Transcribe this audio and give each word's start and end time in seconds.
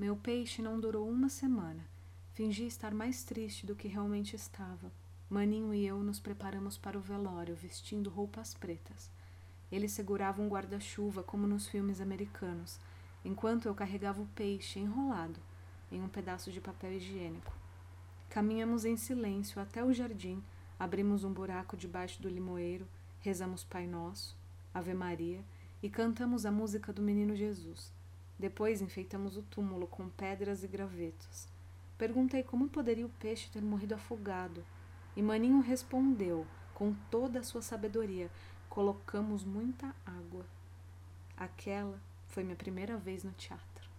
Meu 0.00 0.16
peixe 0.16 0.62
não 0.62 0.80
durou 0.80 1.06
uma 1.06 1.28
semana. 1.28 1.84
Fingi 2.32 2.64
estar 2.64 2.94
mais 2.94 3.22
triste 3.22 3.66
do 3.66 3.76
que 3.76 3.86
realmente 3.86 4.34
estava. 4.34 4.90
Maninho 5.28 5.74
e 5.74 5.86
eu 5.86 5.98
nos 5.98 6.18
preparamos 6.18 6.78
para 6.78 6.96
o 6.96 7.02
velório, 7.02 7.54
vestindo 7.54 8.08
roupas 8.08 8.54
pretas. 8.54 9.10
Ele 9.70 9.86
segurava 9.90 10.40
um 10.40 10.48
guarda-chuva, 10.48 11.22
como 11.22 11.46
nos 11.46 11.68
filmes 11.68 12.00
americanos, 12.00 12.80
enquanto 13.22 13.66
eu 13.66 13.74
carregava 13.74 14.22
o 14.22 14.28
peixe 14.28 14.78
enrolado 14.78 15.38
em 15.92 16.00
um 16.00 16.08
pedaço 16.08 16.50
de 16.50 16.62
papel 16.62 16.94
higiênico. 16.94 17.52
Caminhamos 18.30 18.86
em 18.86 18.96
silêncio 18.96 19.60
até 19.60 19.84
o 19.84 19.92
jardim, 19.92 20.42
abrimos 20.78 21.24
um 21.24 21.30
buraco 21.30 21.76
debaixo 21.76 22.22
do 22.22 22.28
limoeiro, 22.30 22.88
rezamos 23.20 23.64
Pai 23.64 23.86
Nosso, 23.86 24.34
Ave 24.72 24.94
Maria 24.94 25.44
e 25.82 25.90
cantamos 25.90 26.46
a 26.46 26.50
música 26.50 26.90
do 26.90 27.02
Menino 27.02 27.36
Jesus. 27.36 27.92
Depois 28.40 28.80
enfeitamos 28.80 29.36
o 29.36 29.42
túmulo 29.42 29.86
com 29.86 30.08
pedras 30.08 30.64
e 30.64 30.66
gravetos. 30.66 31.46
Perguntei 31.98 32.42
como 32.42 32.70
poderia 32.70 33.04
o 33.04 33.10
peixe 33.20 33.50
ter 33.50 33.60
morrido 33.60 33.94
afogado 33.94 34.64
e 35.14 35.20
Maninho 35.20 35.60
respondeu, 35.60 36.46
com 36.72 36.94
toda 37.10 37.40
a 37.40 37.42
sua 37.42 37.60
sabedoria: 37.60 38.30
colocamos 38.70 39.44
muita 39.44 39.94
água. 40.06 40.46
Aquela 41.36 42.00
foi 42.28 42.42
minha 42.42 42.56
primeira 42.56 42.96
vez 42.96 43.24
no 43.24 43.32
teatro. 43.32 43.89